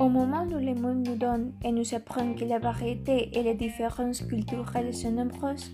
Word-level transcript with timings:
Au 0.00 0.08
moment 0.08 0.44
où 0.44 0.58
le 0.58 0.74
monde 0.74 1.06
nous 1.06 1.16
donne 1.16 1.52
et 1.64 1.72
nous 1.72 1.94
apprend 1.94 2.34
que 2.34 2.44
la 2.44 2.58
variété 2.58 3.36
et 3.36 3.42
les 3.42 3.54
différences 3.54 4.22
culturelles 4.22 4.94
sont 4.94 5.10
nombreuses, 5.10 5.70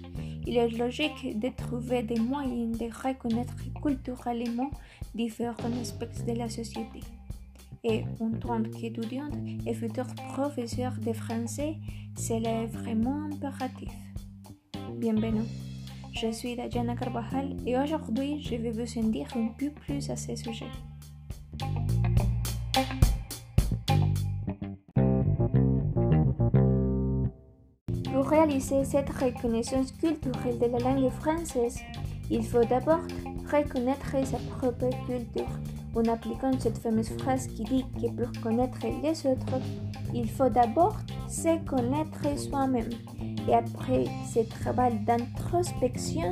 il 0.46 0.56
est 0.56 0.68
logique 0.76 1.38
de 1.38 1.48
trouver 1.56 2.02
des 2.02 2.18
moyens 2.18 2.78
de 2.78 2.86
reconnaître 2.86 3.54
culturellement 3.82 4.70
différents 5.14 5.72
aspects 5.80 6.26
de 6.26 6.32
la 6.32 6.48
société. 6.48 7.00
Et 7.82 8.04
en 8.20 8.30
tant 8.32 8.62
qu'étudiante 8.62 9.36
et 9.66 9.74
futur 9.74 10.06
professeur 10.32 10.92
de 11.00 11.12
français, 11.12 11.76
c'est 12.16 12.40
vraiment 12.66 13.24
impératif. 13.32 13.92
Bienvenue. 14.96 15.44
Je 16.14 16.30
suis 16.30 16.54
Dajana 16.54 16.94
Carvajal 16.94 17.56
et 17.66 17.76
aujourd'hui 17.76 18.40
je 18.40 18.54
vais 18.54 18.70
vous 18.70 18.98
en 18.98 19.02
dire 19.08 19.26
un 19.34 19.48
peu 19.58 19.68
plus 19.70 20.08
à 20.10 20.16
ce 20.16 20.36
sujet. 20.36 20.66
Pour 28.12 28.28
réaliser 28.28 28.84
cette 28.84 29.10
reconnaissance 29.10 29.90
culturelle 29.90 30.58
de 30.60 30.66
la 30.66 30.78
langue 30.78 31.10
française, 31.10 31.80
il 32.30 32.44
faut 32.44 32.64
d'abord 32.64 33.00
reconnaître 33.52 34.14
sa 34.24 34.38
propre 34.56 34.90
culture 35.06 35.58
en 35.96 36.04
appliquant 36.04 36.52
cette 36.60 36.78
fameuse 36.78 37.10
phrase 37.18 37.48
qui 37.48 37.64
dit 37.64 37.84
que 38.00 38.08
pour 38.12 38.40
connaître 38.40 38.78
les 39.02 39.26
autres, 39.26 39.60
il 40.14 40.30
faut 40.30 40.48
d'abord 40.48 40.96
se 41.28 41.58
connaître 41.64 42.38
soi-même. 42.38 42.90
Et 43.48 43.54
après 43.54 44.04
ce 44.32 44.40
travail 44.40 44.98
d'introspection, 45.04 46.30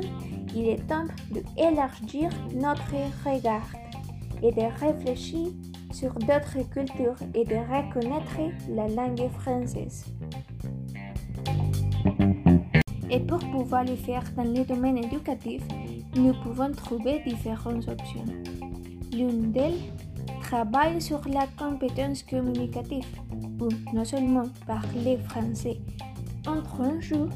il 0.55 0.69
est 0.69 0.87
temps 0.87 1.05
d'élargir 1.55 2.29
notre 2.55 2.95
regard 3.25 3.67
et 4.41 4.51
de 4.51 4.61
réfléchir 4.79 5.49
sur 5.91 6.13
d'autres 6.13 6.67
cultures 6.71 7.17
et 7.35 7.45
de 7.45 7.55
reconnaître 7.55 8.39
la 8.69 8.87
langue 8.87 9.29
française. 9.39 10.05
Et 13.11 13.19
pour 13.19 13.39
pouvoir 13.39 13.83
le 13.83 13.95
faire 13.95 14.23
dans 14.35 14.43
le 14.43 14.65
domaine 14.65 14.97
éducatif, 14.97 15.61
nous 16.15 16.33
pouvons 16.41 16.71
trouver 16.71 17.21
différentes 17.25 17.87
options. 17.87 18.25
L'une 19.11 19.51
d'elles 19.51 19.79
travaille 20.43 21.01
sur 21.01 21.21
la 21.29 21.47
compétence 21.57 22.21
communicative 22.23 23.05
pour 23.57 23.69
non 23.93 24.03
seulement 24.03 24.43
parler 24.67 25.17
français 25.29 25.77
entre 26.45 26.81
un 26.81 26.99
jour, 26.99 27.29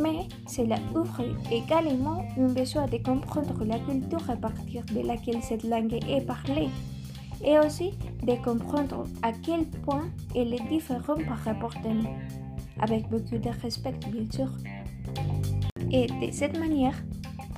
mais 0.00 0.28
cela 0.46 0.76
ouvre 0.94 1.24
également 1.50 2.24
un 2.38 2.46
besoin 2.46 2.86
de 2.86 2.98
comprendre 2.98 3.64
la 3.64 3.78
culture 3.80 4.30
à 4.30 4.36
partir 4.36 4.84
de 4.94 5.06
laquelle 5.06 5.42
cette 5.42 5.64
langue 5.64 5.98
est 6.08 6.24
parlée 6.24 6.68
et 7.44 7.58
aussi 7.58 7.90
de 8.22 8.34
comprendre 8.44 9.04
à 9.22 9.32
quel 9.32 9.66
point 9.84 10.08
elle 10.34 10.54
est 10.54 10.68
différente 10.68 11.24
par 11.26 11.38
rapport 11.38 11.74
à 11.84 11.88
nous, 11.88 12.16
avec 12.80 13.08
beaucoup 13.08 13.38
de 13.38 13.50
respect 13.62 13.98
bien 14.12 14.30
sûr. 14.30 14.50
Et 15.90 16.06
de 16.06 16.32
cette 16.32 16.58
manière, 16.58 16.94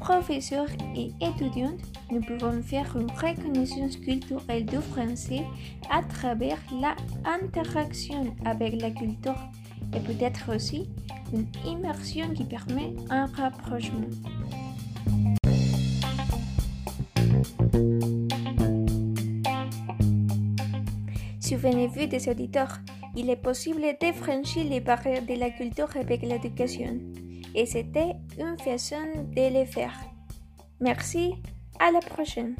professeurs 0.00 0.68
et 0.96 1.12
étudiantes, 1.20 1.80
nous 2.10 2.20
pouvons 2.20 2.62
faire 2.62 2.96
une 2.96 3.10
reconnaissance 3.10 3.96
culturelle 3.96 4.64
du 4.64 4.78
français 4.78 5.44
à 5.90 6.02
travers 6.02 6.58
la 6.80 6.96
interaction 7.24 8.34
avec 8.44 8.80
la 8.80 8.90
culture 8.90 9.36
et 9.94 10.00
peut-être 10.00 10.54
aussi 10.54 10.88
une 11.32 11.46
immersion 11.66 12.32
qui 12.34 12.44
permet 12.44 12.94
un 13.10 13.26
rapprochement. 13.26 14.08
Souvenez-vous 21.40 22.06
des 22.06 22.28
auditeurs, 22.28 22.78
il 23.16 23.30
est 23.30 23.36
possible 23.36 23.80
de 23.80 24.12
franchir 24.12 24.64
les 24.64 24.80
barrières 24.80 25.24
de 25.24 25.34
la 25.34 25.50
culture 25.50 25.88
avec 25.96 26.22
l'éducation 26.22 26.98
et 27.58 27.66
c'était 27.66 28.14
une 28.38 28.56
façon 28.60 29.02
de 29.34 29.58
le 29.58 29.64
faire. 29.64 29.92
Merci, 30.80 31.34
à 31.80 31.90
la 31.90 31.98
prochaine. 31.98 32.54